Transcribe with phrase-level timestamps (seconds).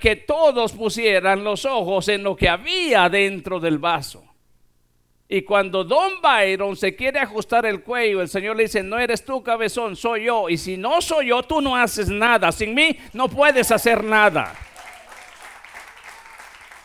[0.00, 4.24] que todos pusieran los ojos en lo que había dentro del vaso.
[5.28, 9.24] Y cuando Don Byron se quiere ajustar el cuello, el Señor le dice, no eres
[9.24, 10.48] tú cabezón, soy yo.
[10.48, 12.50] Y si no soy yo, tú no haces nada.
[12.50, 14.54] Sin mí no puedes hacer nada.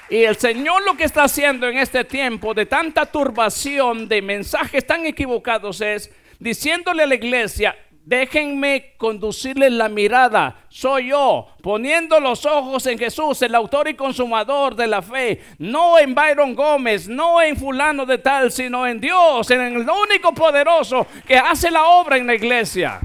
[0.10, 4.86] Y el Señor lo que está haciendo en este tiempo de tanta turbación, de mensajes
[4.86, 7.76] tan equivocados es diciéndole a la iglesia,
[8.06, 10.66] Déjenme conducirles la mirada.
[10.68, 15.42] Soy yo, poniendo los ojos en Jesús, el autor y consumador de la fe.
[15.58, 20.34] No en Byron Gómez, no en fulano de tal, sino en Dios, en el único
[20.34, 23.00] poderoso que hace la obra en la iglesia.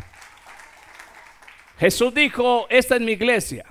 [1.78, 3.66] Jesús dijo, esta es mi iglesia.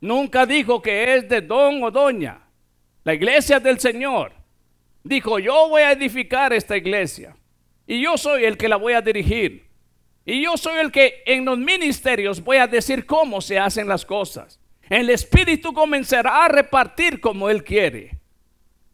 [0.00, 2.42] Nunca dijo que es de don o doña.
[3.02, 4.32] La iglesia es del Señor.
[5.02, 7.34] Dijo, yo voy a edificar esta iglesia.
[7.88, 9.66] Y yo soy el que la voy a dirigir.
[10.26, 14.04] Y yo soy el que en los ministerios voy a decir cómo se hacen las
[14.04, 14.60] cosas.
[14.90, 18.18] El Espíritu comenzará a repartir como Él quiere.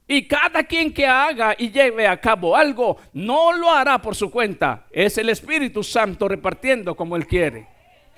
[0.06, 4.30] Y cada quien que haga y lleve a cabo algo, no lo hará por su
[4.30, 4.86] cuenta.
[4.92, 7.66] Es el Espíritu Santo repartiendo como Él quiere.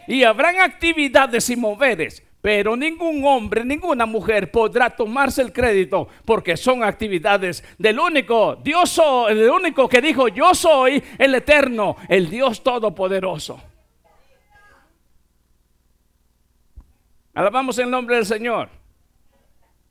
[0.07, 6.57] Y habrán actividades y moveres pero ningún hombre, ninguna mujer podrá tomarse el crédito porque
[6.57, 12.63] son actividades del único Dios, el único que dijo yo soy el eterno, el Dios
[12.63, 13.61] todopoderoso.
[17.35, 18.69] Alabamos el nombre del Señor.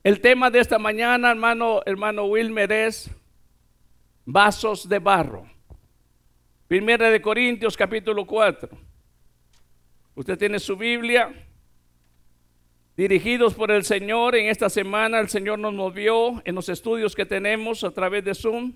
[0.02, 1.32] El tema de esta mañana,
[1.84, 3.10] hermano Wilmer, es
[4.24, 5.46] vasos de barro.
[6.66, 8.70] Primera de Corintios capítulo 4.
[10.14, 11.45] Usted tiene su Biblia
[12.96, 14.34] dirigidos por el Señor.
[14.36, 18.34] En esta semana el Señor nos movió en los estudios que tenemos a través de
[18.34, 18.72] Zoom.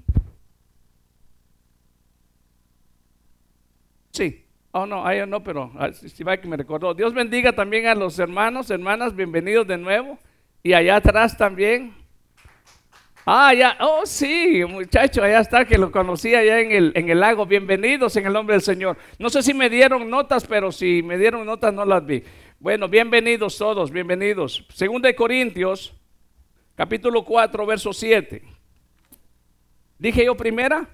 [4.13, 4.45] Sí.
[4.73, 6.95] Oh, no, ahí no, pero ah, si va que me recordó.
[6.95, 10.17] Dios bendiga también a los hermanos, hermanas, bienvenidos de nuevo.
[10.63, 11.95] Y allá atrás también.
[13.27, 17.21] Ah, ya, oh sí, muchacho, allá está, que lo conocí allá en el, en el
[17.21, 17.47] lago.
[17.47, 18.97] Bienvenidos en el nombre del Señor.
[19.19, 22.23] No sé si me dieron notas, pero si me dieron notas no las vi.
[22.63, 24.67] Bueno, bienvenidos todos, bienvenidos.
[24.75, 25.95] Segunda de Corintios,
[26.75, 28.43] capítulo 4, verso 7.
[29.99, 30.87] ¿Dije yo primera?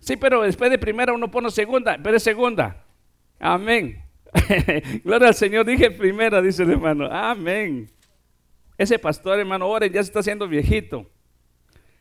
[0.00, 2.84] Sí, pero después de primera uno pone segunda, pero es segunda.
[3.38, 4.02] Amén.
[5.04, 7.06] Gloria al Señor, dije primera, dice el hermano.
[7.08, 7.88] Amén.
[8.76, 11.08] Ese pastor, hermano, ahora ya se está haciendo viejito.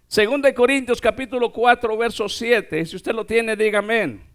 [0.08, 2.84] Segunda de Corintios, capítulo 4, verso 7.
[2.88, 4.33] Si usted lo tiene, diga amén.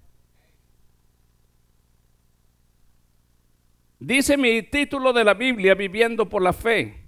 [3.99, 7.05] Dice mi título de la Biblia, Viviendo por la Fe.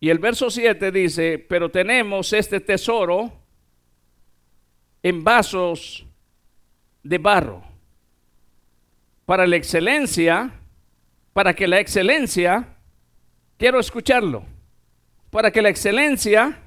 [0.00, 3.32] Y el verso 7 dice, pero tenemos este tesoro
[5.02, 6.04] en vasos
[7.02, 7.62] de barro
[9.24, 10.52] para la excelencia,
[11.32, 12.76] para que la excelencia,
[13.56, 14.44] quiero escucharlo,
[15.30, 16.60] para que la excelencia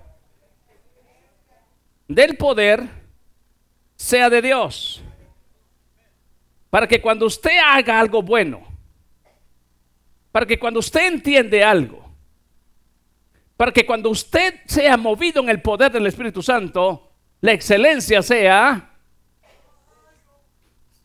[2.07, 2.87] del poder
[3.95, 5.03] sea de Dios.
[6.69, 8.61] Para que cuando usted haga algo bueno,
[10.31, 12.09] para que cuando usted entiende algo,
[13.57, 18.85] para que cuando usted sea movido en el poder del Espíritu Santo, la excelencia sea...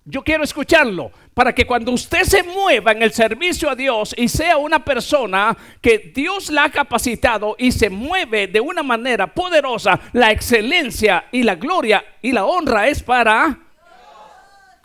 [0.07, 4.29] Yo quiero escucharlo para que cuando usted se mueva en el servicio a Dios y
[4.29, 9.99] sea una persona que Dios la ha capacitado y se mueve de una manera poderosa,
[10.13, 13.64] la excelencia y la gloria y la honra es para...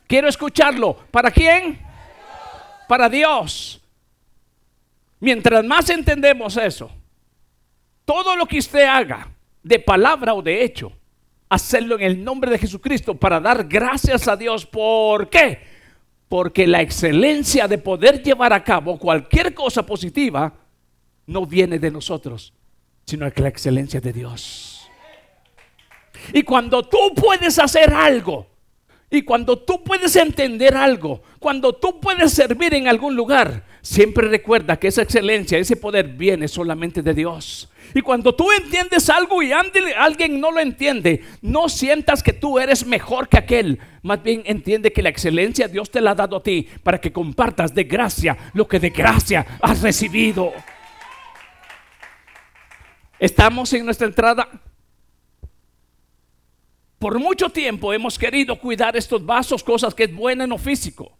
[0.09, 0.95] Quiero escucharlo.
[1.11, 1.79] ¿Para quién?
[2.87, 3.79] Para Dios.
[5.19, 6.89] Mientras más entendemos eso,
[8.05, 9.29] todo lo que usted haga,
[9.61, 10.91] de palabra o de hecho,
[11.47, 14.65] hacerlo en el nombre de Jesucristo para dar gracias a Dios.
[14.65, 15.59] ¿Por qué?
[16.27, 20.51] Porque la excelencia de poder llevar a cabo cualquier cosa positiva
[21.27, 22.51] no viene de nosotros,
[23.05, 24.89] sino que la excelencia de Dios.
[26.33, 28.47] Y cuando tú puedes hacer algo,
[29.11, 34.77] y cuando tú puedes entender algo, cuando tú puedes servir en algún lugar, Siempre recuerda
[34.77, 37.71] que esa excelencia, ese poder viene solamente de Dios.
[37.95, 42.85] Y cuando tú entiendes algo y alguien no lo entiende, no sientas que tú eres
[42.85, 43.79] mejor que aquel.
[44.03, 47.13] Más bien entiende que la excelencia Dios te la ha dado a ti para que
[47.13, 50.51] compartas de gracia lo que de gracia has recibido.
[53.17, 54.47] Estamos en nuestra entrada.
[56.99, 61.17] Por mucho tiempo hemos querido cuidar estos vasos, cosas que es buena en lo físico.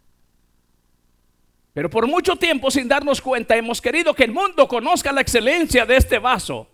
[1.74, 5.86] Pero por mucho tiempo, sin darnos cuenta, hemos querido que el mundo conozca la excelencia
[5.86, 6.68] de este vaso.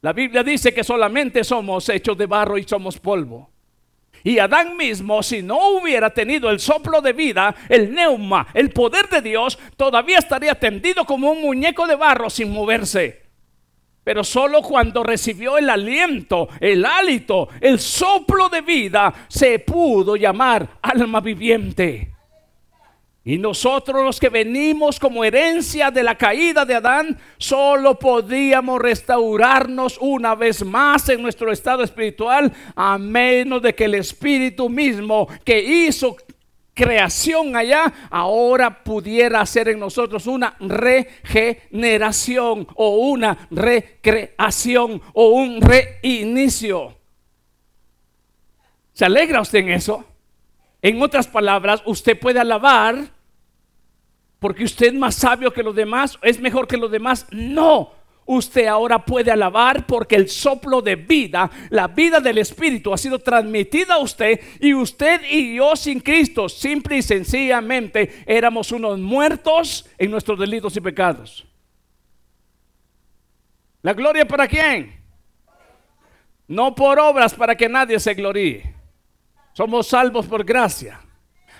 [0.00, 3.50] La Biblia dice que solamente somos hechos de barro y somos polvo.
[4.22, 9.08] Y Adán mismo, si no hubiera tenido el soplo de vida, el neuma, el poder
[9.08, 13.27] de Dios, todavía estaría tendido como un muñeco de barro sin moverse.
[14.08, 20.78] Pero solo cuando recibió el aliento, el hálito, el soplo de vida, se pudo llamar
[20.80, 22.14] alma viviente.
[23.22, 29.98] Y nosotros los que venimos como herencia de la caída de Adán, solo podíamos restaurarnos
[30.00, 35.60] una vez más en nuestro estado espiritual, a menos de que el Espíritu mismo que
[35.62, 36.16] hizo
[36.78, 46.96] creación allá, ahora pudiera hacer en nosotros una regeneración o una recreación o un reinicio.
[48.92, 50.04] ¿Se alegra usted en eso?
[50.80, 53.08] En otras palabras, usted puede alabar
[54.38, 57.26] porque usted es más sabio que los demás, es mejor que los demás.
[57.32, 57.90] No,
[58.28, 63.18] usted ahora puede alabar porque el soplo de vida, la vida del Espíritu ha sido
[63.18, 69.88] transmitida a usted y usted y yo sin Cristo, simple y sencillamente éramos unos muertos
[69.96, 71.46] en nuestros delitos y pecados.
[73.82, 75.00] ¿La gloria para quién?
[76.46, 78.74] No por obras para que nadie se gloríe.
[79.54, 81.00] Somos salvos por gracia.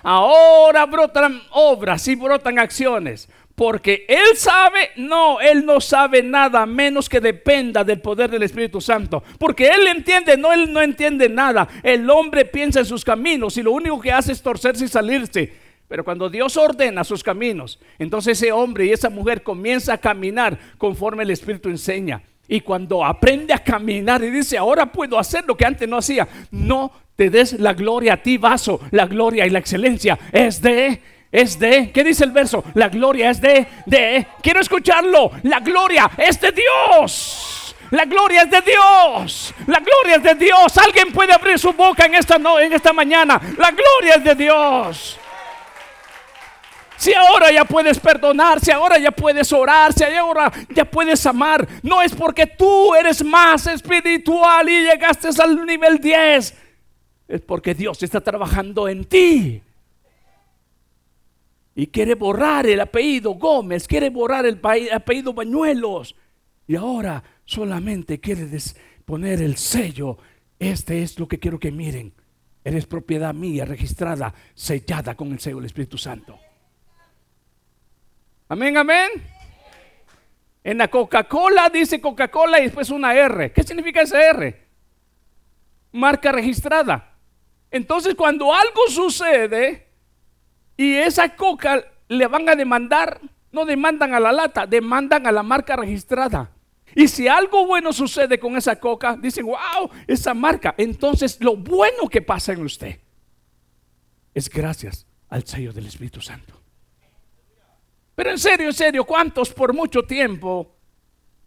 [0.03, 3.29] Ahora brotan obras y brotan acciones.
[3.58, 8.81] Porque Él sabe, no, Él no sabe nada menos que dependa del poder del Espíritu
[8.81, 9.25] Santo.
[9.37, 11.66] Porque Él entiende, no, Él no entiende nada.
[11.82, 15.52] El hombre piensa en sus caminos y lo único que hace es torcerse y salirse.
[15.88, 20.56] Pero cuando Dios ordena sus caminos, entonces ese hombre y esa mujer comienza a caminar
[20.78, 22.22] conforme el Espíritu enseña.
[22.46, 26.28] Y cuando aprende a caminar y dice, ahora puedo hacer lo que antes no hacía,
[26.52, 28.78] no te des la gloria a ti, vaso.
[28.93, 32.64] La gloria y la excelencia es de, es de, ¿qué dice el verso?
[32.75, 35.30] La gloria es de, de, quiero escucharlo.
[35.42, 37.76] La gloria es de Dios.
[37.90, 39.54] La gloria es de Dios.
[39.66, 40.78] La gloria es de Dios.
[40.78, 43.40] Alguien puede abrir su boca en esta, no, en esta mañana.
[43.56, 45.19] La gloria es de Dios.
[46.96, 51.66] Si ahora ya puedes perdonar, si ahora ya puedes orar, si ahora ya puedes amar,
[51.82, 56.54] no es porque tú eres más espiritual y llegaste al nivel 10
[57.28, 59.62] es porque Dios está trabajando en ti.
[61.78, 64.60] Y quiere borrar el apellido Gómez, quiere borrar el
[64.92, 66.16] apellido Bañuelos.
[66.66, 68.48] Y ahora solamente quiere
[69.04, 70.19] poner el sello.
[70.58, 72.12] Este es lo que quiero que miren.
[72.64, 76.36] Eres propiedad mía, registrada, sellada con el sello del Espíritu Santo.
[78.48, 79.10] Amén, amén.
[80.64, 83.52] En la Coca-Cola dice Coca-Cola y después una R.
[83.52, 84.66] ¿Qué significa esa R?
[85.92, 87.14] Marca registrada.
[87.70, 89.88] Entonces cuando algo sucede
[90.78, 93.20] y esa coca le van a demandar,
[93.50, 96.52] no demandan a la lata, demandan a la marca registrada.
[96.94, 100.76] Y si algo bueno sucede con esa coca, dicen, wow, esa marca.
[100.78, 103.00] Entonces lo bueno que pasa en usted
[104.32, 106.54] es gracias al sello del Espíritu Santo.
[108.14, 110.76] Pero en serio, en serio, ¿cuántos por mucho tiempo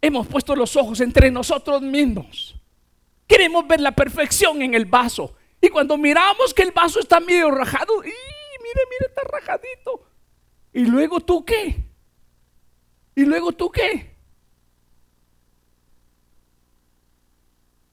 [0.02, 2.54] hemos puesto los ojos entre nosotros mismos?
[3.26, 5.34] Queremos ver la perfección en el vaso.
[5.58, 8.02] Y cuando miramos que el vaso está medio rajado,
[9.04, 10.06] está rajadito.
[10.72, 11.84] ¿Y luego tú qué?
[13.14, 14.16] ¿Y luego tú qué?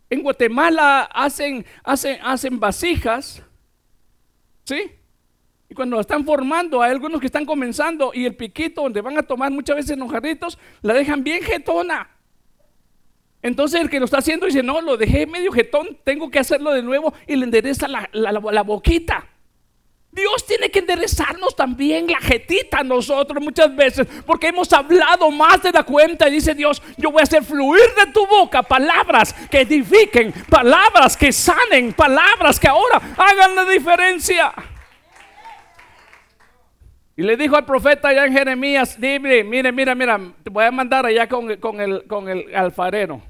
[0.09, 3.43] En Guatemala hacen, hacen, hacen vasijas,
[4.63, 4.91] ¿sí?
[5.69, 9.19] Y cuando la están formando, hay algunos que están comenzando y el piquito donde van
[9.19, 12.09] a tomar muchas veces los jarritos, la dejan bien jetona.
[13.41, 16.71] Entonces el que lo está haciendo dice, no, lo dejé medio jetón, tengo que hacerlo
[16.71, 19.27] de nuevo y le endereza la, la, boquita.
[20.11, 25.61] Dios tiene que enderezarnos también la jetita a nosotros muchas veces, porque hemos hablado más
[25.61, 29.33] de la cuenta y dice Dios, yo voy a hacer fluir de tu boca palabras
[29.51, 34.51] que edifiquen, palabras que sanen, palabras que ahora hagan la diferencia.
[37.15, 40.71] Y le dijo al profeta allá en Jeremías, dime, mire, mira, mira, te voy a
[40.71, 41.59] mandar allá con, el,
[42.07, 43.21] con el alfarero.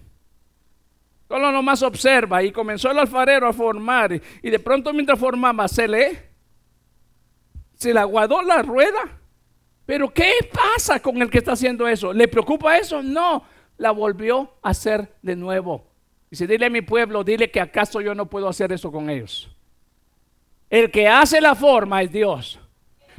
[1.27, 5.87] Solo nomás observa y comenzó el alfarero a formar y, de pronto mientras formaba se
[5.87, 6.28] le,
[7.79, 8.99] se le aguadó la rueda.
[9.85, 12.11] Pero ¿qué pasa con el que está haciendo eso?
[12.11, 13.01] ¿Le preocupa eso?
[13.01, 13.43] No,
[13.77, 15.87] la volvió a hacer de nuevo.
[16.29, 19.49] Dice, dile a mi pueblo, dile que acaso yo no puedo hacer eso con ellos.
[20.69, 22.59] El que hace la forma es Dios.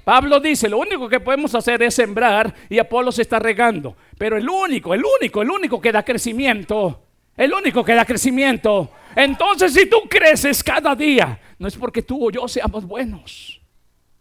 [0.04, 3.96] Pablo dice, lo único que podemos hacer es sembrar y Apolo se está regando.
[4.18, 7.02] Pero el único, el único, el único que da crecimiento,
[7.34, 8.90] el único que da crecimiento.
[9.16, 13.59] Entonces si tú creces cada día, no es porque tú o yo seamos buenos.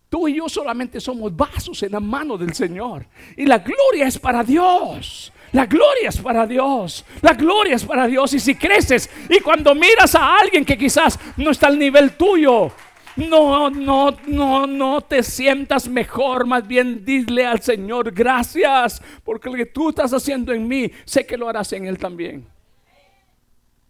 [0.10, 3.06] Tú y yo solamente somos vasos en la mano del Señor.
[3.38, 5.32] Y la gloria es para Dios.
[5.52, 7.06] La gloria es para Dios.
[7.22, 8.34] La gloria es para Dios.
[8.34, 12.72] Y si creces y cuando miras a alguien que quizás no está al nivel tuyo,
[13.16, 16.48] no, no, no, no te sientas mejor.
[16.48, 21.26] Más bien dile al Señor, gracias, porque lo que tú estás haciendo en mí, sé
[21.26, 22.48] que lo harás en Él también.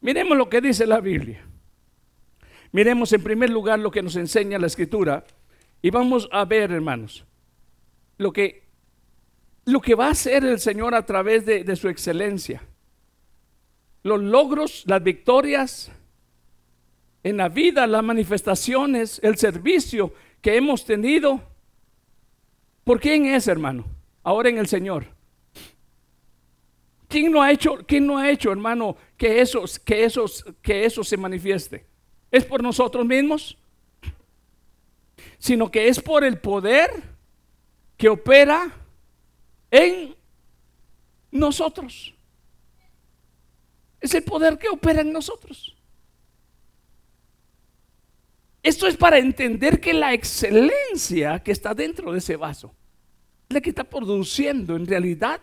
[0.01, 1.45] Miremos lo que dice la Biblia.
[2.71, 5.23] Miremos en primer lugar lo que nos enseña la Escritura.
[5.81, 7.25] Y vamos a ver, hermanos,
[8.17, 8.63] lo que,
[9.65, 12.63] lo que va a hacer el Señor a través de, de su excelencia.
[14.03, 15.91] Los logros, las victorias,
[17.23, 21.41] en la vida, las manifestaciones, el servicio que hemos tenido.
[22.83, 23.85] ¿Por quién es, hermano?
[24.23, 25.05] Ahora en el Señor.
[27.07, 30.25] ¿Quién no ha hecho, quién no ha hecho, hermano, que eso, que eso,
[30.61, 31.85] que eso se manifieste?
[32.29, 33.57] ¿Es por nosotros mismos?
[35.39, 36.91] Sino que es por el poder
[37.97, 38.71] que opera
[39.71, 40.15] en
[41.31, 42.13] nosotros.
[43.99, 45.75] Es el poder que opera en nosotros.
[48.61, 52.73] Esto es para entender que la excelencia que está dentro de ese vaso
[53.47, 55.41] es la que está produciendo en realidad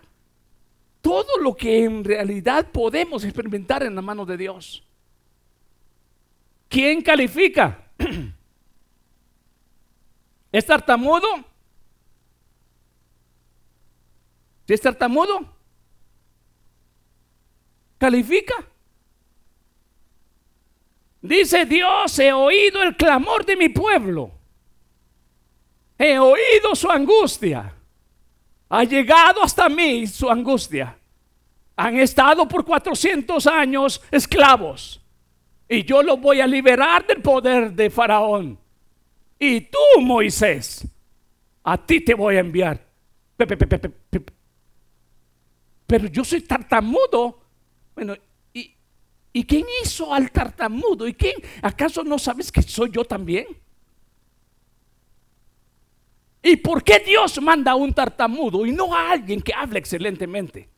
[1.00, 4.82] todo lo que en realidad podemos experimentar en la mano de Dios.
[6.68, 7.90] ¿Quién califica?
[10.56, 11.28] ¿Es tartamudo?
[14.66, 15.54] ¿Si es tartamudo?
[17.98, 18.54] ¿Califica?
[21.20, 24.30] Dice Dios, he oído el clamor de mi pueblo.
[25.98, 27.74] He oído su angustia.
[28.70, 30.98] Ha llegado hasta mí su angustia.
[31.76, 35.02] Han estado por 400 años esclavos.
[35.68, 38.65] Y yo los voy a liberar del poder de Faraón.
[39.38, 40.86] Y tú, Moisés,
[41.62, 42.86] a ti te voy a enviar.
[45.86, 47.40] Pero yo soy tartamudo.
[47.94, 48.16] Bueno,
[49.36, 51.06] ¿Y quién hizo al tartamudo?
[51.06, 51.34] ¿Y quién?
[51.60, 53.46] ¿Acaso no sabes que soy yo también?
[56.42, 60.70] ¿Y por qué Dios manda a un tartamudo y no a alguien que hable excelentemente?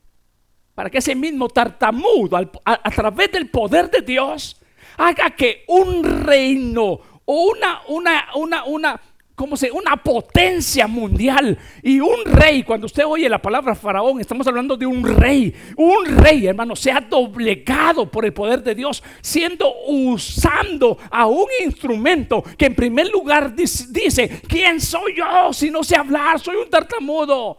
[0.75, 4.61] Para que ese mismo tartamudo, a, a través del poder de Dios,
[4.97, 6.99] haga que un reino
[7.31, 9.01] o una, una, una, una,
[9.35, 12.63] como se, una potencia mundial y un rey.
[12.63, 15.55] Cuando usted oye la palabra faraón, estamos hablando de un rey.
[15.77, 21.49] Un rey, hermano, se ha doblegado por el poder de Dios, siendo usando a un
[21.63, 26.41] instrumento que en primer lugar dice, ¿quién soy yo si no sé hablar?
[26.41, 27.59] Soy un tartamudo.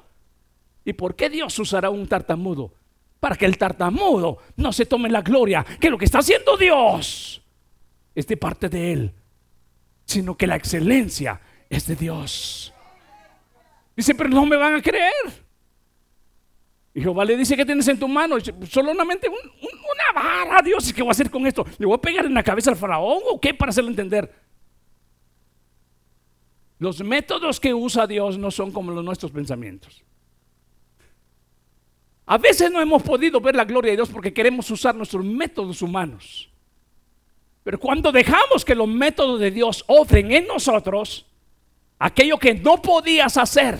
[0.83, 2.73] ¿Y por qué Dios usará un tartamudo?
[3.19, 7.43] Para que el tartamudo no se tome la gloria, que lo que está haciendo Dios
[8.15, 9.13] es de parte de él,
[10.09, 11.39] sino que la excelencia
[11.69, 12.73] es de Dios.
[13.95, 15.11] Dice, pero no me van a creer.
[16.95, 18.37] Y Jehová le dice, ¿qué tienes en tu mano?
[18.67, 21.63] solamente una vara, Dios, ¿y qué voy a hacer con esto?
[21.77, 24.33] ¿Le voy a pegar en la cabeza al faraón o qué para hacerlo entender?
[26.79, 30.03] Los métodos que usa Dios no son como los nuestros pensamientos.
[32.25, 35.83] A veces no hemos podido ver la gloria de Dios porque queremos usar nuestros métodos
[35.83, 36.49] humanos.
[37.69, 41.27] Pero cuando dejamos que los métodos de Dios obren en nosotros,
[41.99, 43.77] aquello que no podías hacer,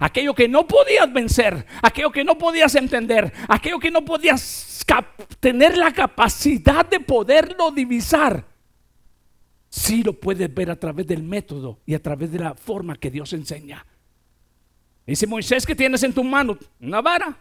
[0.00, 4.84] aquello que no podías vencer, aquello que no podías entender, aquello que no podías
[5.40, 8.44] tener la capacidad de poderlo divisar,
[9.70, 13.10] sí lo puedes ver a través del método y a través de la forma que
[13.10, 13.86] Dios enseña.
[15.06, 17.34] Dice Moisés que tienes en tu mano una vara.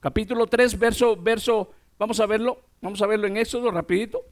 [0.00, 4.24] Capítulo 3, verso, verso, vamos a verlo, vamos a verlo en Éxodo rapidito.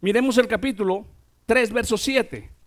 [0.00, 1.06] Miremos el capítulo
[1.46, 2.58] 3, verso 7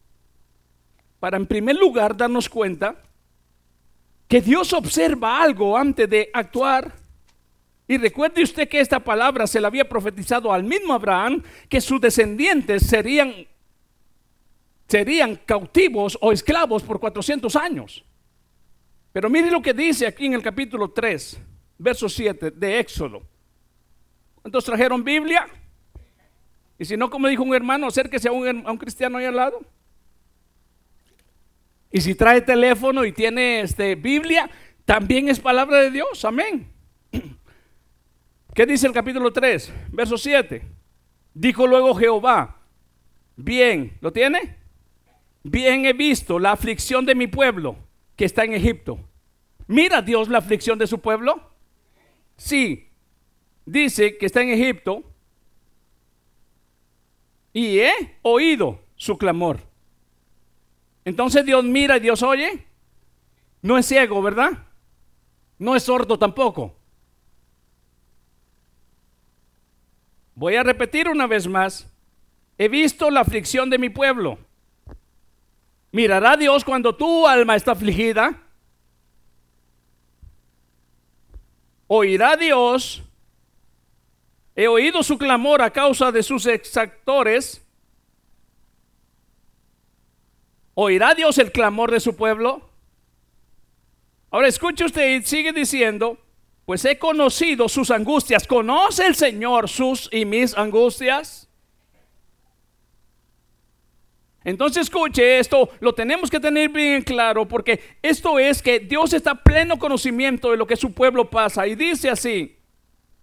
[1.22, 2.96] para en primer lugar darnos cuenta
[4.28, 6.92] que Dios observa algo antes de actuar.
[7.88, 12.02] Y recuerde usted que esta palabra se la había profetizado al mismo Abraham, que sus
[12.02, 13.46] descendientes serían,
[14.88, 18.04] serían cautivos o esclavos por 400 años.
[19.14, 21.40] Pero mire lo que dice aquí en el capítulo 3,
[21.78, 23.22] verso 7 de Éxodo.
[24.42, 25.48] ¿Cuántos trajeron Biblia?
[26.82, 29.62] Y si no, como dijo un hermano, acérquese a un, un cristiano ahí al lado.
[31.92, 34.50] Y si trae teléfono y tiene este, Biblia,
[34.84, 36.26] también es palabra de Dios.
[36.26, 36.74] Amén.
[38.56, 40.64] ¿Qué dice el capítulo 3, verso 7?
[41.36, 42.64] Dijo luego Jehová,
[43.36, 44.58] bien, ¿lo tiene?
[45.44, 47.78] Bien he visto la aflicción de mi pueblo
[48.16, 48.98] que está en Egipto.
[49.68, 51.48] ¿Mira Dios la aflicción de su pueblo?
[52.38, 52.90] Sí,
[53.68, 55.11] dice que está en Egipto
[57.54, 59.60] y he oído su clamor.
[61.06, 62.66] Entonces Dios mira y Dios oye.
[63.62, 64.52] No es ciego, ¿verdad?
[65.58, 66.76] No es sordo tampoco.
[70.34, 71.88] Voy a repetir una vez más.
[72.58, 74.40] He visto la aflicción de mi pueblo.
[75.92, 78.42] ¿Mirará Dios cuando tu alma está afligida?
[81.88, 83.04] ¿Oirá Dios?
[84.56, 87.66] He oído su clamor a causa de sus exactores.
[90.74, 92.70] ¿Oirá Dios el clamor de su pueblo?
[94.30, 96.18] Ahora escuche usted y sigue diciendo,
[96.66, 98.48] pues he conocido sus angustias.
[98.48, 101.50] ¿Conoce el Señor sus y mis angustias?
[104.44, 109.36] Entonces escuche esto, lo tenemos que tener bien claro porque esto es que Dios está
[109.36, 112.58] pleno conocimiento de lo que su pueblo pasa y dice así,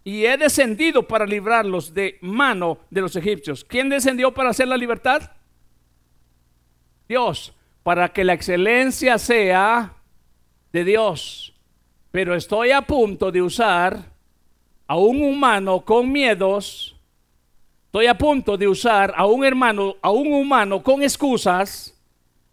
[0.04, 3.64] y he descendido para librarlos de mano de los egipcios.
[3.64, 5.32] ¿Quién descendió para hacer la libertad?
[7.08, 9.94] Dios, para que la excelencia sea
[10.72, 11.54] de Dios.
[12.10, 14.12] Pero estoy a punto de usar
[14.86, 16.98] a un humano con miedos
[17.88, 21.98] Estoy a punto de usar a un hermano, a un humano con excusas.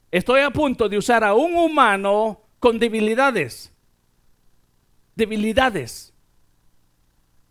[0.09, 3.69] Estoy a punto de usar a un humano con debilidades.
[5.13, 6.13] Debilidades.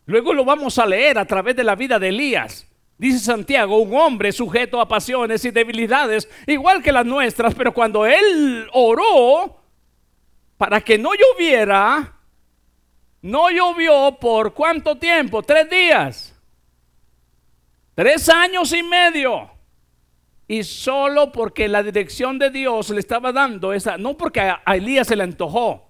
[0.06, 2.66] Luego lo vamos a leer a través de la vida de Elías.
[2.96, 8.06] Dice Santiago, un hombre sujeto a pasiones y debilidades, igual que las nuestras, pero cuando
[8.06, 9.61] él oró
[10.56, 12.14] para que no lloviera,
[13.23, 15.42] no llovió por cuánto tiempo?
[15.42, 16.34] Tres días.
[17.94, 19.50] Tres años y medio.
[20.46, 25.06] Y solo porque la dirección de Dios le estaba dando esa, no porque a, Elías
[25.06, 25.84] se le antojó,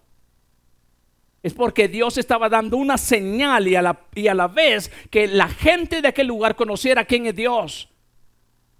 [1.44, 5.26] es porque Dios estaba dando una señal y a, la, y a la vez que
[5.26, 7.90] la gente de aquel lugar conociera quién es Dios.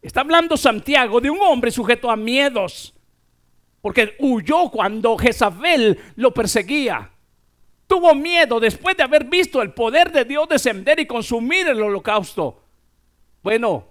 [0.00, 2.94] Está hablando Santiago de un hombre sujeto a miedos,
[3.82, 7.10] porque huyó cuando Jezabel lo perseguía.
[7.86, 12.62] Tuvo miedo después de haber visto el poder de Dios descender y consumir el holocausto.
[13.42, 13.88] Bueno,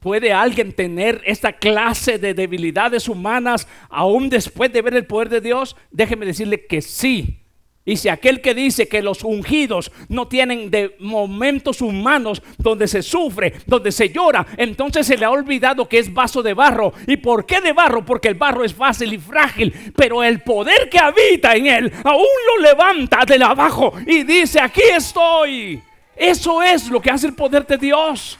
[0.00, 5.40] ¿puede alguien tener esta clase de debilidades humanas aún después de ver el poder de
[5.40, 5.76] Dios?
[5.90, 7.45] Déjeme decirle que sí.
[7.86, 13.00] Y si aquel que dice que los ungidos no tienen de momentos humanos donde se
[13.00, 16.92] sufre, donde se llora, entonces se le ha olvidado que es vaso de barro.
[17.06, 18.04] ¿Y por qué de barro?
[18.04, 22.26] Porque el barro es fácil y frágil, pero el poder que habita en él aún
[22.48, 25.80] lo levanta de abajo y dice, aquí estoy.
[26.16, 28.36] Eso es lo que hace el poder de Dios.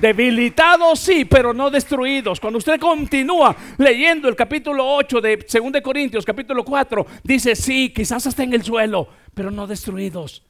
[0.00, 2.38] Debilitados sí, pero no destruidos.
[2.38, 8.26] Cuando usted continúa leyendo el capítulo 8 de 2 Corintios, capítulo 4, dice, sí, quizás
[8.26, 10.44] hasta en el suelo, pero no destruidos.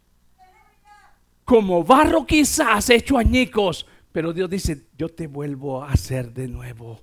[1.44, 7.00] Como barro quizás hecho añicos, pero Dios dice, yo te vuelvo a hacer de nuevo.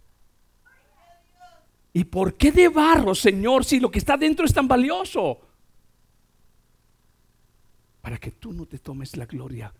[1.94, 5.40] ¿Y por qué de barro, Señor, si lo que está dentro es tan valioso?
[8.02, 9.74] Para que tú no te tomes la gloria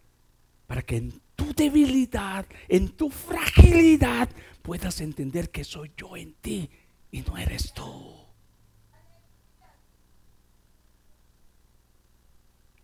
[0.74, 4.30] para que en tu debilidad, en tu fragilidad,
[4.62, 6.70] puedas entender que soy yo en ti
[7.12, 8.14] y no eres tú.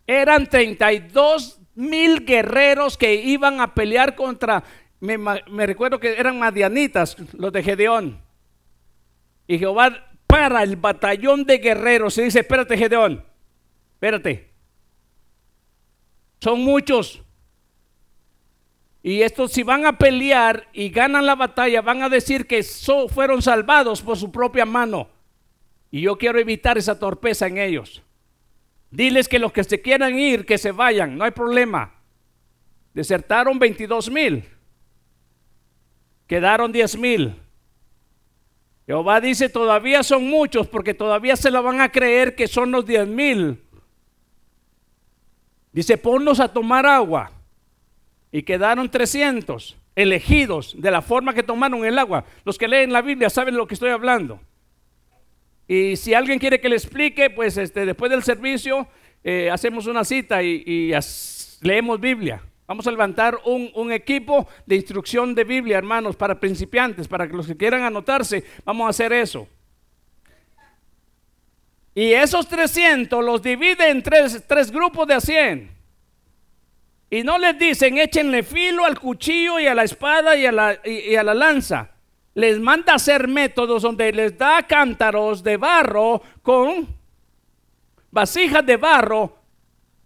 [0.06, 4.64] Eran 32 mil guerreros que iban a pelear contra,
[5.00, 8.22] me, recuerdo que eran madianitas, los de Gedeón.
[9.48, 13.24] Y Jehová para el batallón de guerreros y dice, espérate Gedeón,
[13.94, 14.52] espérate.
[16.40, 17.24] Son muchos,
[19.02, 22.64] y estos si van a pelear y ganan la batalla, van a decir que
[23.10, 25.08] fueron salvados por su propia mano.
[25.90, 28.04] Y yo quiero evitar esa torpeza en ellos.
[28.92, 31.94] Diles que los que se quieran ir, que se vayan, no hay problema.
[32.94, 34.44] Desertaron 22 mil.
[36.28, 37.36] Quedaron 10 mil.
[38.86, 42.86] Jehová dice, todavía son muchos porque todavía se la van a creer que son los
[42.86, 43.64] 10 mil.
[45.72, 47.39] Dice, ponnos a tomar agua
[48.32, 52.26] y quedaron 300 elegidos de la forma que tomaron el agua.
[52.46, 54.40] Los que leen la Biblia saben lo que estoy hablando.
[55.68, 58.88] Y si alguien quiere que le explique, pues este, después del servicio
[59.24, 60.92] eh, hacemos una cita y,
[61.62, 62.42] leemos Biblia.
[62.66, 67.48] Vamos a levantar un, equipo de instrucción de Biblia, hermanos, para principiantes, para que los
[67.48, 69.48] que quieran anotarse, vamos a hacer eso.
[71.96, 75.79] Y esos 300 los divide en tres, tres grupos de 100.
[77.10, 80.80] Y no les dicen, échenle filo al cuchillo y a la espada y a la,
[80.86, 81.90] y, a la lanza.
[82.36, 86.88] Les manda hacer métodos donde les da cántaros de barro con
[88.12, 89.38] vasijas de barro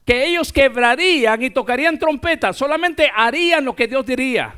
[0.05, 2.55] que ellos quebrarían y tocarían trompetas.
[2.55, 4.55] Solamente harían lo que Dios diría.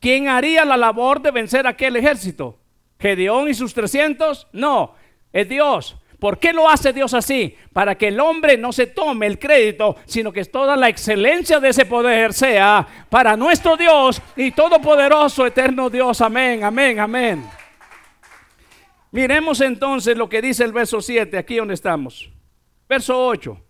[0.00, 2.58] ¿Quién haría la labor de vencer aquel ejército?
[2.98, 4.48] ¿Gedeón y sus 300?
[4.52, 4.94] No,
[5.32, 5.96] es Dios.
[6.22, 7.56] ¿Por qué lo hace Dios así?
[7.72, 11.70] Para que el hombre no se tome el crédito, sino que toda la excelencia de
[11.70, 16.20] ese poder sea para nuestro Dios y todopoderoso, eterno Dios.
[16.20, 17.44] Amén, amén, amén.
[19.10, 22.30] Miremos entonces lo que dice el verso 7, aquí donde estamos.
[22.88, 23.60] Verso 8.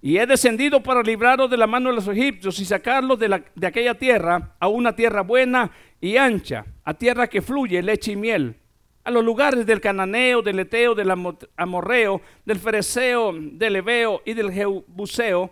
[0.00, 3.66] Y he descendido para libraros de la mano de los egipcios y sacarlos de, de
[3.66, 8.59] aquella tierra a una tierra buena y ancha, a tierra que fluye leche y miel
[9.04, 11.10] a los lugares del cananeo, del eteo, del
[11.56, 15.50] amorreo, del fereceo, del ebeo y del jebuseo.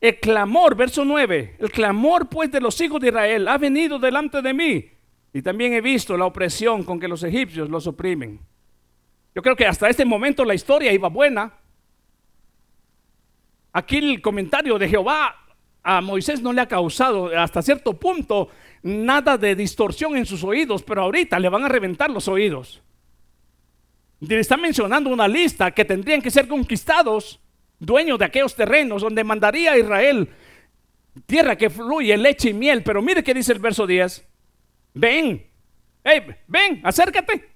[0.00, 4.40] El clamor, verso 9, el clamor pues de los hijos de Israel ha venido delante
[4.40, 4.90] de mí.
[5.32, 8.40] Y también he visto la opresión con que los egipcios los oprimen.
[9.34, 11.52] Yo creo que hasta este momento la historia iba buena.
[13.72, 15.36] Aquí el comentario de Jehová
[15.82, 18.48] a Moisés no le ha causado hasta cierto punto
[18.82, 22.82] nada de distorsión en sus oídos, pero ahorita le van a reventar los oídos.
[24.20, 27.40] Le está mencionando una lista que tendrían que ser conquistados,
[27.78, 30.28] dueños de aquellos terrenos donde mandaría a Israel
[31.26, 32.82] tierra que fluye leche y miel.
[32.82, 34.26] Pero mire que dice el verso 10.
[34.94, 35.46] Ven,
[36.46, 37.48] ven, acércate.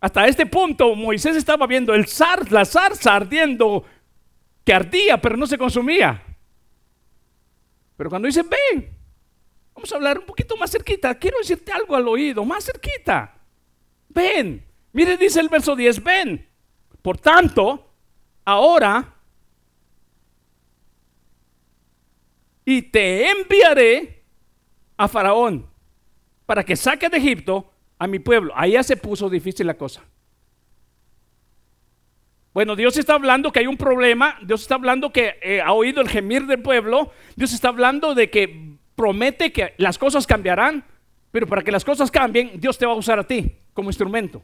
[0.00, 3.84] Hasta este punto Moisés estaba viendo el zar, la zarza ardiendo,
[4.64, 6.22] que ardía pero no se consumía.
[7.96, 8.96] Pero cuando dice ven,
[9.80, 11.14] Vamos a hablar un poquito más cerquita.
[11.14, 13.34] Quiero decirte algo al oído, más cerquita.
[14.10, 14.62] Ven.
[14.92, 16.46] Mire, dice el verso 10, ven.
[17.00, 17.90] Por tanto,
[18.44, 19.14] ahora,
[22.66, 24.22] y te enviaré
[24.98, 25.66] a Faraón
[26.44, 28.52] para que saque de Egipto a mi pueblo.
[28.54, 30.04] Ahí ya se puso difícil la cosa.
[32.52, 36.02] Bueno, Dios está hablando que hay un problema, Dios está hablando que eh, ha oído
[36.02, 40.84] el gemir del pueblo, Dios está hablando de que promete que las cosas cambiarán,
[41.30, 44.42] pero para que las cosas cambien, Dios te va a usar a ti como instrumento.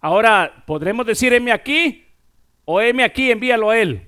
[0.00, 2.06] Ahora, ¿podremos decir heme aquí
[2.64, 4.06] o heme aquí, envíalo a él?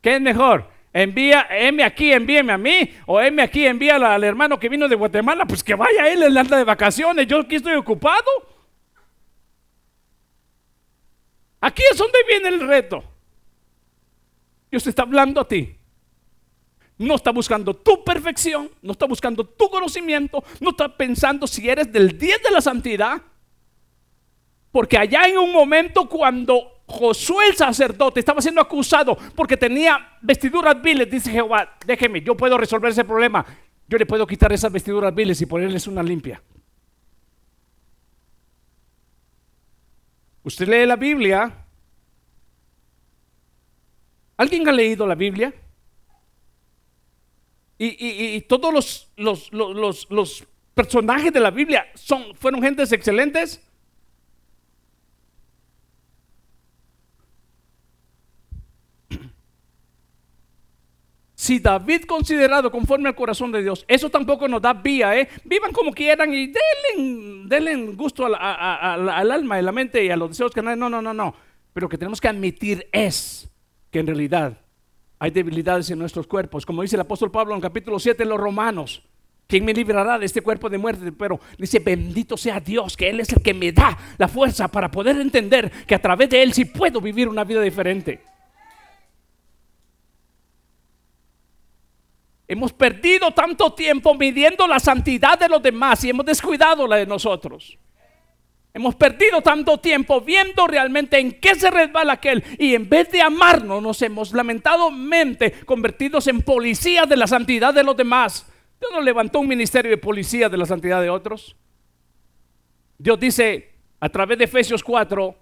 [0.00, 0.68] ¿Qué es mejor?
[0.92, 4.94] Envía, heme aquí, envíeme a mí, o heme aquí, envíalo al hermano que vino de
[4.94, 8.30] Guatemala, pues que vaya él, él anda de vacaciones, yo aquí estoy ocupado.
[11.60, 13.02] Aquí es donde viene el reto.
[14.74, 15.78] Dios está hablando a ti.
[16.98, 21.92] No está buscando tu perfección, no está buscando tu conocimiento, no está pensando si eres
[21.92, 23.22] del 10 de la santidad.
[24.72, 30.82] Porque allá en un momento cuando Josué el sacerdote estaba siendo acusado porque tenía vestiduras
[30.82, 33.46] viles, dice Jehová, déjeme, yo puedo resolver ese problema.
[33.86, 36.42] Yo le puedo quitar esas vestiduras viles y ponerles una limpia.
[40.42, 41.63] Usted lee la Biblia
[44.36, 45.52] ¿Alguien ha leído la Biblia?
[47.76, 51.86] Y, todos los, personajes de la Biblia
[52.36, 53.60] fueron gentes excelentes.
[61.34, 65.28] Si David considerado conforme al corazón de Dios, eso tampoco nos da vía, ¿eh?
[65.44, 66.50] Vivan como quieran y
[67.46, 71.12] denle, gusto al, alma y la mente y a los deseos que no, no, no,
[71.12, 71.34] no.
[71.74, 73.53] Pero que tenemos que admitir es
[73.94, 74.58] que en realidad
[75.20, 76.66] hay debilidades en nuestros cuerpos.
[76.66, 79.04] Como dice el apóstol Pablo en capítulo 7 en los Romanos.
[79.46, 81.12] ¿Quién me librará de este cuerpo de muerte?
[81.12, 84.90] Pero dice, bendito sea Dios, que Él es el que me da la fuerza para
[84.90, 88.20] poder entender que a través de Él sí puedo vivir una vida diferente.
[92.48, 97.06] Hemos perdido tanto tiempo midiendo la santidad de los demás y hemos descuidado la de
[97.06, 97.78] nosotros.
[98.76, 103.22] Hemos perdido tanto tiempo viendo realmente en qué se resbala aquel y en vez de
[103.22, 108.50] amarnos nos hemos lamentadamente convertidos en policías de la santidad de los demás.
[108.80, 111.56] Dios nos levantó un ministerio de policía de la santidad de otros.
[112.98, 115.36] Dios dice a través de Efesios 4,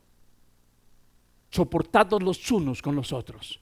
[1.48, 3.60] soportados los unos con los otros,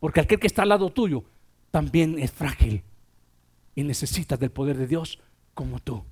[0.00, 1.22] porque aquel que está al lado tuyo
[1.70, 2.82] también es frágil
[3.76, 5.20] y necesita del poder de Dios
[5.54, 6.04] como tú.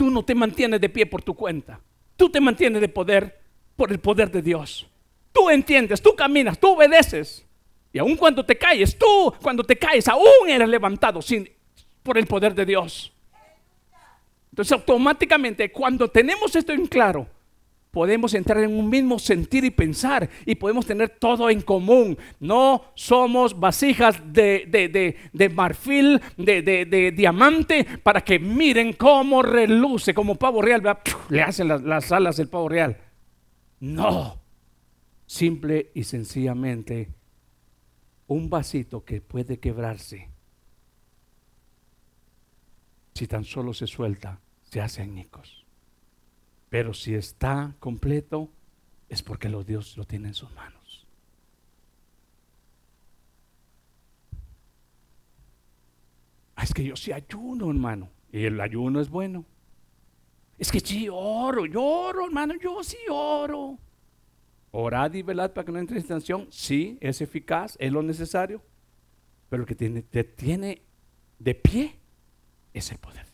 [0.00, 1.78] Tú no te mantienes de pie por tu cuenta.
[2.16, 3.38] Tú te mantienes de poder
[3.76, 4.86] por el poder de Dios.
[5.30, 7.44] Tú entiendes, tú caminas, tú obedeces.
[7.92, 11.46] Y aun cuando te caes, tú cuando te caes, aún eres levantado sin,
[12.02, 13.12] por el poder de Dios.
[14.50, 17.28] Entonces automáticamente cuando tenemos esto en claro,
[17.90, 22.16] podemos entrar en un mismo sentir y pensar y podemos tener todo en común.
[22.38, 25.16] No somos vasijas de,
[25.54, 30.82] marfil, de, diamante, para que miren cómo reluce, como pavo real,
[31.28, 32.96] le hacen las, las alas del pavo real.
[33.80, 34.40] No,
[35.26, 37.08] simple y sencillamente
[38.26, 40.28] un vasito que puede quebrarse
[43.14, 45.59] si tan solo se suelta, se hace añicos.
[46.70, 48.48] Pero si está completo,
[49.08, 51.06] es porque los Dios lo tiene en sus manos.
[56.54, 58.08] Ah, es que yo sí ayuno, hermano.
[58.32, 59.44] Y el ayuno es bueno.
[60.58, 63.78] Es que sí oro, yo oro, hermano, yo sí oro.
[64.70, 66.46] Orad y velad para que no entre en tentación.
[66.50, 68.62] Sí, es eficaz, es lo necesario.
[69.48, 70.82] Pero lo que te tiene
[71.40, 71.98] de pie
[72.72, 73.29] es el poder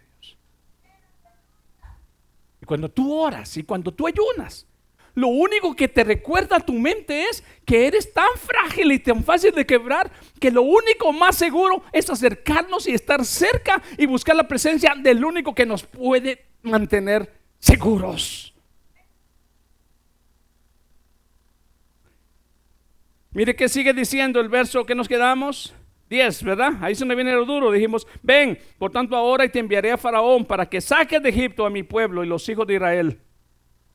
[2.67, 4.67] cuando tú oras y cuando tú ayunas,
[5.15, 9.25] lo único que te recuerda a tu mente es que eres tan frágil y tan
[9.25, 14.37] fácil de quebrar que lo único más seguro es acercarnos y estar cerca y buscar
[14.37, 18.53] la presencia del único que nos puede mantener seguros.
[23.31, 25.75] Mire que sigue diciendo el verso que nos quedamos.
[26.09, 26.73] 10, ¿verdad?
[26.81, 27.73] Ahí se me viene lo duro.
[27.73, 31.71] Dijimos, ven, por tanto ahora te enviaré a Faraón para que saques de Egipto a
[31.71, 33.21] mi pueblo y los hijos de Israel.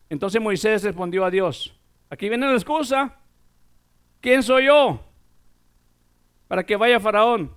[0.09, 1.73] Entonces Moisés respondió a Dios,
[2.09, 3.17] aquí viene la excusa,
[4.19, 5.05] ¿quién soy yo?
[6.47, 7.55] Para que vaya Faraón.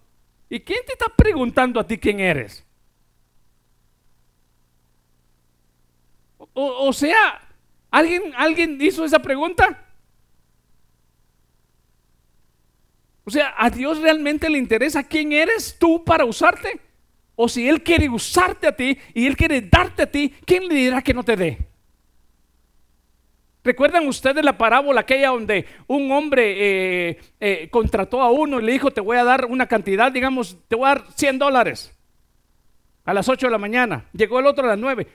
[0.49, 2.65] ¿Y quién te está preguntando a ti quién eres?
[6.57, 7.49] O, sea,
[7.91, 9.84] ¿alguien, ¿alguien hizo esa pregunta?
[13.25, 16.81] O sea, ¿a Dios realmente le interesa quién eres tú para usarte?
[17.37, 20.75] O si Él quiere usarte a ti y Él quiere darte a ti, ¿quién le
[20.75, 21.59] dirá que no te dé?
[23.65, 26.55] ¿Recuerdan ustedes la parábola aquella donde un hombre
[27.09, 30.59] eh, eh, contrató a uno y le dijo, te voy a dar una cantidad, digamos,
[30.69, 31.97] te voy a dar 100 dólares
[33.07, 34.05] a las 8 de la mañana?
[34.13, 35.07] Llegó el otro a las 9.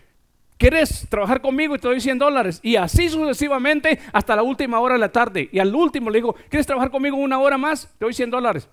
[0.59, 2.59] ¿Quieres trabajar conmigo y te doy 100 dólares?
[2.61, 5.47] Y así sucesivamente hasta la última hora de la tarde.
[5.53, 7.87] Y al último le dijo, ¿quieres trabajar conmigo una hora más?
[7.97, 8.67] Te doy 100 dólares.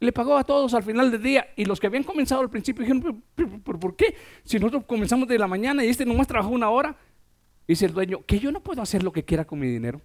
[0.00, 1.48] Le pagó a todos al final del día.
[1.54, 3.22] Y los que habían comenzado al principio dijeron,
[3.62, 4.16] ¿por, por qué?
[4.42, 6.96] Si nosotros comenzamos de la mañana y este nomás trabajó una hora.
[7.66, 10.00] Dice el dueño, que yo no puedo hacer lo que quiera con mi dinero.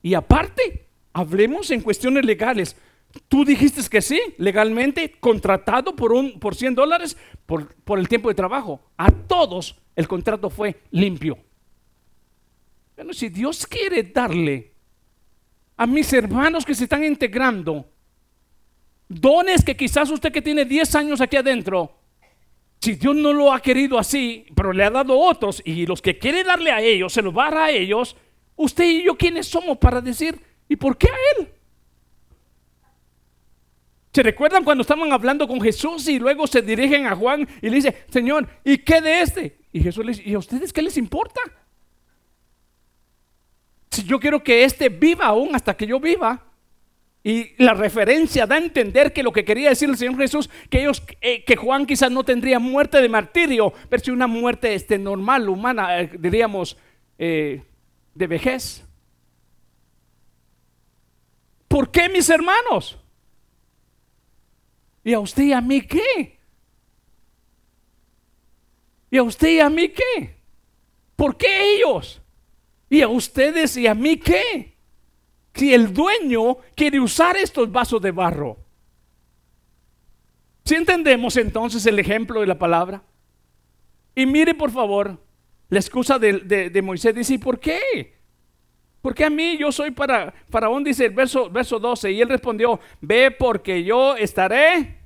[0.00, 2.74] Y aparte, hablemos en cuestiones legales.
[3.28, 8.28] Tú dijiste que sí, legalmente, contratado por, un, por 100 dólares por, por el tiempo
[8.28, 8.80] de trabajo.
[8.96, 11.38] A todos el contrato fue limpio.
[12.96, 14.72] Bueno, si Dios quiere darle
[15.76, 17.88] a mis hermanos que se están integrando
[19.08, 22.00] dones que quizás usted que tiene 10 años aquí adentro
[22.80, 26.18] si Dios no lo ha querido así, pero le ha dado otros y los que
[26.18, 28.16] quiere darle a ellos, se los va a dar a ellos,
[28.56, 31.52] usted y yo, ¿quiénes somos para decir, ¿y por qué a Él?
[34.12, 37.76] ¿Se recuerdan cuando estaban hablando con Jesús y luego se dirigen a Juan y le
[37.76, 39.58] dice, Señor, ¿y qué de este?
[39.72, 41.40] Y Jesús le dice, ¿y a ustedes qué les importa?
[43.90, 46.44] Si yo quiero que este viva aún hasta que yo viva,
[47.22, 50.80] y la referencia da a entender que lo que quería decir el Señor Jesús, que
[50.80, 54.98] ellos, eh, que Juan quizás no tendría muerte de martirio, pero si una muerte este,
[54.98, 56.78] normal, humana, eh, diríamos,
[57.18, 57.62] eh,
[58.14, 58.86] de vejez.
[61.68, 62.99] ¿Por qué mis hermanos?
[65.02, 66.38] ¿Y a usted y a mí qué?
[69.10, 70.36] ¿Y a usted y a mí qué?
[71.16, 72.20] ¿Por qué ellos?
[72.88, 74.70] ¿Y a ustedes y a mí qué?
[75.60, 78.56] si el dueño quiere usar estos vasos de barro.
[80.64, 83.02] Si entendemos entonces el ejemplo de la palabra.
[84.14, 85.22] Y mire por favor,
[85.68, 87.38] la excusa de, Moisés dice, ¿y
[89.02, 89.24] por qué?
[89.24, 93.30] A mí yo soy para Faraón, dice el verso, verso 12, y él respondió, ve
[93.30, 94.98] porque yo estaré.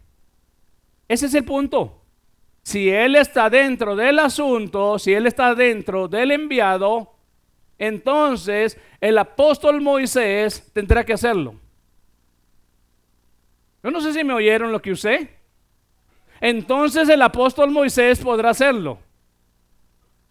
[1.06, 2.00] Ese es el punto.
[2.62, 7.14] Si él está dentro del asunto, si él está dentro del enviado,
[7.78, 11.54] entonces el apóstol Moisés tendrá que hacerlo.
[13.82, 15.30] Yo no sé si me oyeron lo que usé.
[16.40, 18.98] Entonces el apóstol Moisés podrá hacerlo.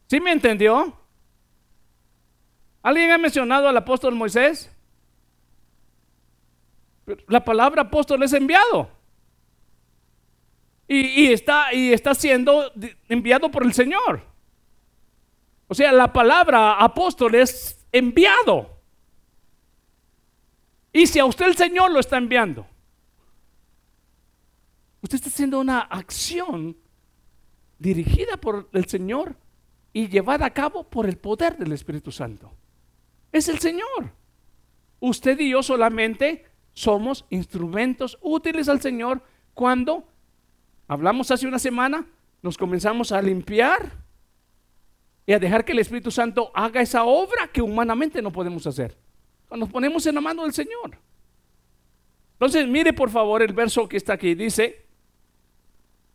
[0.08, 0.98] ¿Sí me entendió?
[2.84, 4.70] ¿Alguien ha mencionado al apóstol Moisés?
[7.28, 8.92] La palabra apóstol es enviado.
[10.86, 12.72] Y, está, y está siendo
[13.08, 14.22] enviado por el Señor.
[15.70, 18.78] O sea, la palabra apóstol es enviado.
[20.92, 22.68] Y si a usted el Señor lo está enviando,
[25.02, 26.78] usted está haciendo una acción
[27.80, 29.38] dirigida por el Señor
[29.94, 32.52] y llevada a cabo por el poder del Espíritu Santo.
[33.34, 34.12] Es el Señor.
[35.00, 39.22] Usted y yo solamente somos instrumentos útiles al Señor
[39.54, 40.08] cuando,
[40.88, 42.08] hablamos hace una semana,
[42.42, 43.92] nos comenzamos a limpiar
[45.26, 48.96] y a dejar que el Espíritu Santo haga esa obra que humanamente no podemos hacer.
[49.48, 50.98] Cuando nos ponemos en la mano del Señor.
[52.34, 54.36] Entonces, mire por favor el verso que está aquí.
[54.36, 54.86] Dice,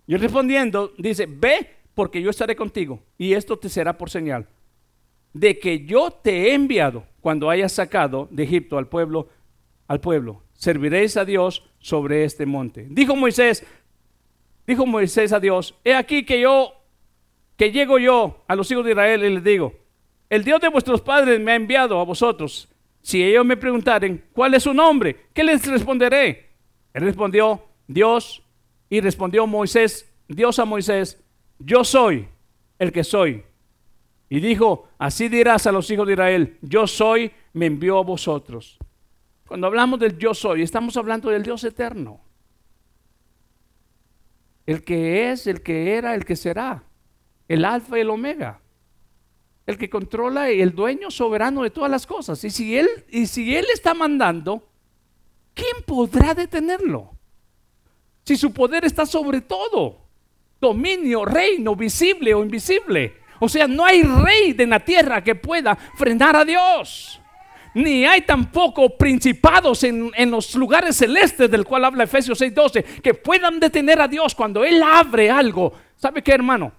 [0.07, 4.47] Y respondiendo, dice, ve porque yo estaré contigo y esto te será por señal
[5.33, 9.29] de que yo te he enviado cuando hayas sacado de Egipto al pueblo,
[9.87, 10.43] al pueblo.
[10.55, 12.87] Serviréis a Dios sobre este monte.
[12.91, 13.65] Dijo Moisés,
[14.67, 16.73] dijo Moisés a Dios, he aquí que yo,
[17.57, 19.73] que llego yo a los hijos de Israel y les digo,
[20.31, 22.69] el Dios de vuestros padres me ha enviado a vosotros.
[23.01, 25.29] Si ellos me preguntaren, ¿cuál es su nombre?
[25.33, 26.51] ¿Qué les responderé?
[26.93, 28.43] Él respondió, Dios,
[28.91, 31.23] y respondió Moisés, Dios a Moisés,
[31.59, 32.29] yo soy
[32.79, 33.43] el que soy.
[34.29, 38.79] Y dijo, así dirás a los hijos de Israel, yo soy, me envió a vosotros.
[39.47, 42.21] Cuando hablamos del yo soy, estamos hablando del Dios eterno.
[44.67, 46.85] El que es, el que era, el que será.
[47.49, 48.61] El alfa y el omega.
[49.65, 52.45] El que controla y el dueño soberano de todas las cosas.
[52.45, 54.69] Y si él, y si él está mandando,
[55.55, 57.13] ¿quién podrá detenerlo?
[58.25, 60.03] Si su poder está sobre todo.
[60.61, 63.15] Dominio, reino, visible o invisible.
[63.41, 67.21] O sea, no hay rey de la tierra que pueda frenar a Dios.
[67.75, 73.61] Ni hay tampoco principados en, los lugares celestes del cual habla Efesios 6:12 que puedan
[73.61, 75.73] detener a Dios cuando Él abre algo.
[75.97, 76.73] ¿Sabe qué, hermano?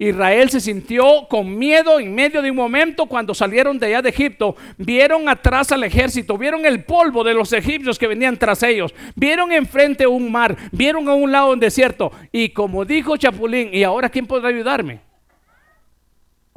[0.00, 4.10] Israel se sintió con miedo en medio de un momento cuando salieron de allá de
[4.10, 4.54] Egipto.
[4.76, 8.94] Vieron atrás al ejército, vieron el polvo de los egipcios que venían tras ellos.
[9.16, 12.12] Vieron enfrente un mar, vieron a un lado un desierto.
[12.30, 15.07] Y como dijo Chapulín, ¿y ahora quién podrá ayudarme?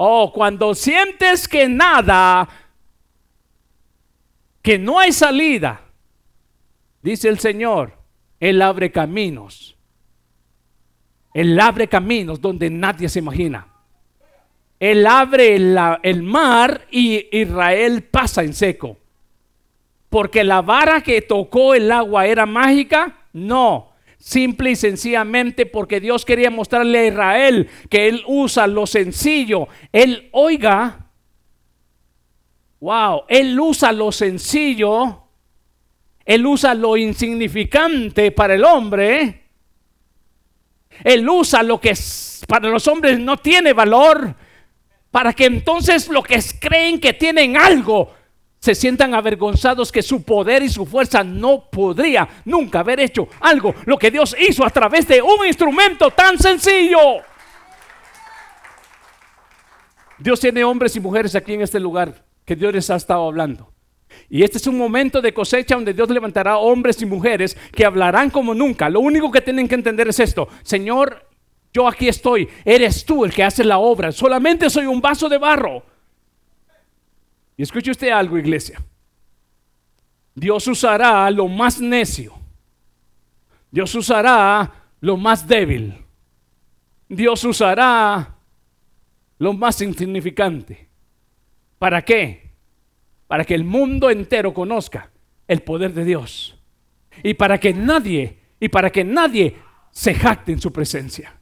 [0.04, 2.50] Oh, cuando sientes que nada,
[4.64, 5.82] que no hay salida,
[7.04, 8.00] dice el Señor,
[8.40, 9.78] Él abre caminos.
[11.36, 13.68] Él abre caminos donde nadie se imagina.
[14.80, 18.98] Él abre el mar y Israel pasa en seco.
[20.10, 23.91] Porque la vara que tocó el agua era mágica, no.
[24.22, 29.68] Simple y sencillamente porque Dios quería mostrarle a Israel que Él usa lo sencillo.
[29.92, 31.08] Él, oiga,
[32.80, 35.24] wow, Él usa lo sencillo.
[36.24, 39.42] Él usa lo insignificante para el hombre.
[41.04, 41.98] Él usa lo que
[42.48, 44.36] para los hombres no tiene valor.
[45.10, 48.14] Para que entonces lo que creen que tienen algo,
[48.64, 53.74] se sientan avergonzados que su poder y su fuerza no podría nunca haber hecho algo,
[53.86, 57.00] lo que Dios hizo a través de un instrumento tan sencillo.
[60.20, 63.74] Dios tiene hombres y mujeres aquí en este lugar que Dios les ha estado hablando.
[64.30, 68.30] Y este es un momento de cosecha donde Dios levantará hombres y mujeres que hablarán
[68.30, 68.90] como nunca.
[68.90, 70.48] Lo único que tienen que entender es esto.
[70.62, 71.28] Señor,
[71.74, 72.48] yo aquí estoy.
[72.64, 74.12] Eres tú el que hace la obra.
[74.12, 75.91] Solamente soy un vaso de barro.
[77.58, 78.82] Y escuche usted algo, iglesia.
[80.34, 82.34] Dios usará lo más necio.
[83.70, 85.96] Dios usará lo más débil.
[87.08, 88.36] Dios usará
[89.38, 90.88] lo más insignificante.
[91.78, 92.52] ¿Para qué?
[93.28, 95.12] Para que el mundo entero conozca
[95.48, 96.58] el poder de Dios.
[97.24, 99.58] Y para que nadie, y para que nadie
[99.92, 101.36] se jacte en su presencia.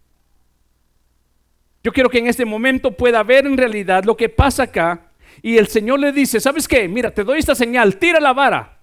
[1.84, 5.09] Yo quiero que en este momento pueda ver en realidad lo que pasa acá
[5.42, 6.88] y el Señor le dice, ¿sabes qué?
[6.88, 8.80] Mira, te doy esta señal, tira la vara.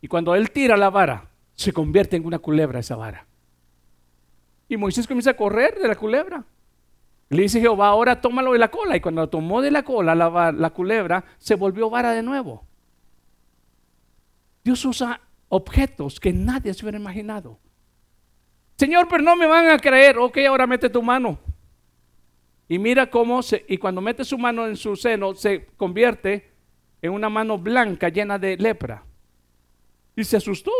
[0.00, 3.26] Y cuando él tira la vara, se convierte en una culebra esa vara.
[4.68, 6.44] Y Moisés comienza a correr de la culebra.
[7.28, 8.96] Le dice Jehová, ahora tómalo de la cola.
[8.96, 12.64] Y cuando lo tomó de la cola, la, la culebra se volvió vara de nuevo.
[14.64, 17.58] Dios usa objetos que nadie se hubiera imaginado.
[18.76, 20.18] Señor, pero no me van a creer.
[20.18, 21.38] Ok, ahora mete tu mano.
[22.68, 26.50] Y mira cómo, se, y cuando mete su mano en su seno, se convierte
[27.00, 29.04] en una mano blanca llena de lepra.
[30.16, 30.72] Y se asustó.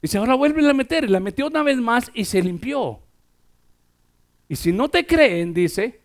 [0.00, 1.04] Dice, ahora vuelve a meter.
[1.04, 3.00] Y la metió una vez más y se limpió.
[4.48, 6.00] Y si no te creen, dice,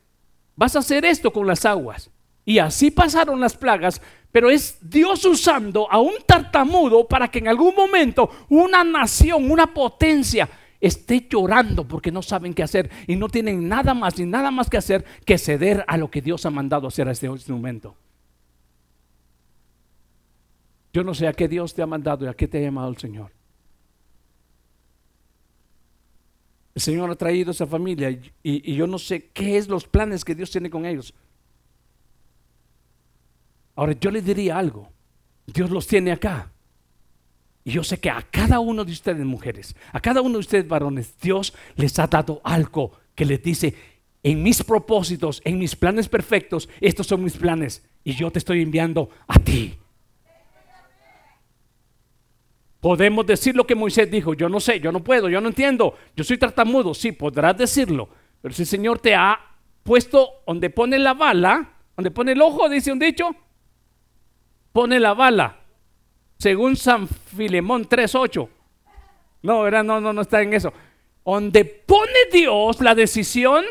[0.56, 2.10] vas a hacer esto con las aguas.
[2.44, 7.48] Y así pasaron las plagas, pero es Dios usando a un tartamudo para que en
[7.48, 10.50] algún momento una nación, una potencia,
[10.82, 14.70] esté llorando porque no saben qué hacer y no tienen nada más ni nada más
[14.70, 17.96] que hacer que ceder a lo que Dios ha mandado hacer a este instrumento.
[20.92, 22.90] Yo no sé a qué Dios te ha mandado y a qué te ha llamado
[22.90, 23.32] el Señor.
[26.74, 30.26] El Señor ha traído esa familia y, y, yo no sé qué es los planes
[30.26, 31.14] que Dios tiene con ellos.
[33.76, 34.90] Ahora yo le diría algo.
[35.46, 36.52] Dios los tiene acá.
[37.64, 40.68] Y yo sé que a cada uno de ustedes mujeres, a cada uno de ustedes
[40.68, 43.76] varones, Dios les ha dado algo que les dice,
[44.24, 48.62] en mis propósitos, en mis planes perfectos, estos son mis planes y yo te estoy
[48.62, 49.78] enviando a ti.
[52.80, 55.96] Podemos decir lo que Moisés dijo, yo no sé, yo no puedo, yo no entiendo,
[56.16, 58.10] yo soy tartamudo, sí, podrás decirlo,
[58.42, 59.40] pero si el Señor te ha
[59.84, 63.36] puesto donde pone la bala, donde pone el ojo, dice un dicho,
[64.72, 65.61] pone la bala,
[66.42, 68.50] según San Filemón 3.8.
[69.44, 69.84] No, ¿verdad?
[69.84, 70.74] No, no, no está en eso.
[71.24, 73.64] Donde pone Dios la decisión,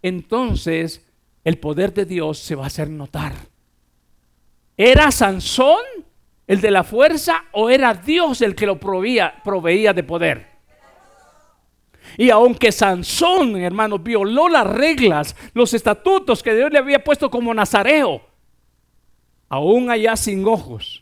[0.00, 1.06] entonces
[1.44, 3.34] el poder de Dios se va a hacer notar.
[4.74, 5.82] ¿Era Sansón
[6.46, 10.46] el de la fuerza o era Dios el que lo proveía, proveía de poder?
[12.16, 17.52] Y aunque Sansón, hermano, violó las reglas, los estatutos que Dios le había puesto como
[17.52, 18.22] nazareo,
[19.50, 21.01] aún allá sin ojos,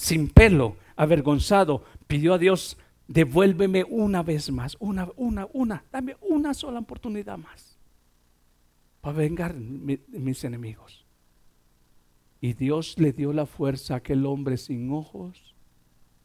[0.00, 6.54] sin pelo, avergonzado, pidió a Dios, devuélveme una vez más, una, una, una, dame una
[6.54, 7.78] sola oportunidad más
[9.02, 11.04] para vengar mis enemigos.
[12.40, 15.54] Y Dios le dio la fuerza a aquel hombre sin ojos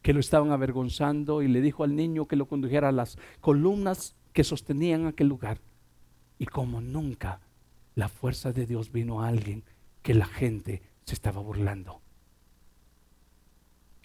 [0.01, 4.15] que lo estaban avergonzando y le dijo al niño que lo condujera a las columnas
[4.31, 5.59] que sostenían aquel lugar.
[6.39, 7.41] Y como nunca,
[7.93, 9.65] la fuerza de Dios vino a alguien
[10.01, 12.04] que la gente se estaba burlando.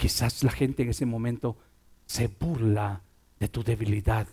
[0.01, 1.59] Quizás la gente en ese momento
[2.07, 3.03] se burla
[3.39, 4.27] de tu debilidad.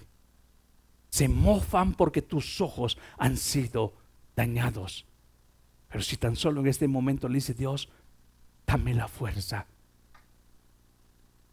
[1.09, 3.93] Se mofan porque tus ojos han sido
[4.33, 5.05] dañados.
[5.89, 7.89] Pero si tan solo en este momento le dice Dios,
[8.65, 9.67] dame la fuerza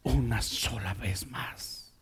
[0.03, 1.93] una sola vez más.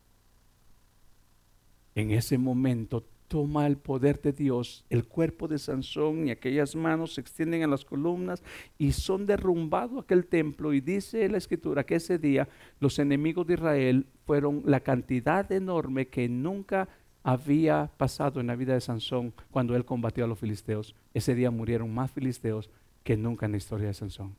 [1.96, 7.16] En ese momento toma el poder de Dios, el cuerpo de Sansón y aquellas manos
[7.16, 8.44] se extienden a las columnas
[8.78, 12.48] y son derrumbados aquel templo y dice la escritura que ese día
[12.80, 16.88] los enemigos de Israel fueron la cantidad enorme que nunca
[17.24, 20.96] había pasado en la vida de Sansón cuando él combatió a los filisteos.
[21.14, 22.70] Ese día murieron más filisteos
[23.04, 24.36] que nunca en la historia de Sansón.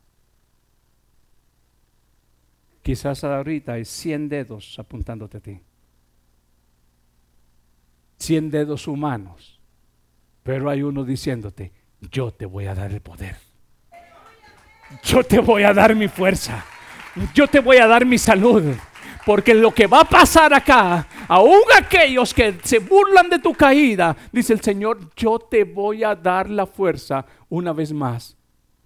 [2.81, 5.59] Quizás ahorita hay 100 dedos apuntándote a ti.
[8.17, 9.59] 100 dedos humanos.
[10.43, 11.71] Pero hay uno diciéndote,
[12.11, 13.35] yo te voy a dar el poder.
[15.03, 16.63] Yo te voy a dar mi fuerza.
[17.33, 18.63] Yo te voy a dar mi salud.
[19.25, 24.15] Porque lo que va a pasar acá, aún aquellos que se burlan de tu caída,
[24.31, 28.37] dice el Señor, yo te voy a dar la fuerza una vez más.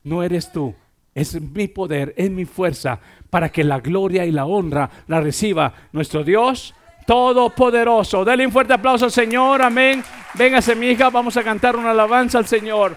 [0.01, 0.73] No eres tú,
[1.13, 5.73] es mi poder, es mi fuerza para que la gloria y la honra la reciba
[5.91, 6.73] nuestro Dios
[7.09, 8.23] Todopoderoso.
[8.23, 10.03] Dale un fuerte aplauso al Señor, amén.
[10.35, 12.95] Véngase mi hija, vamos a cantar una alabanza al Señor.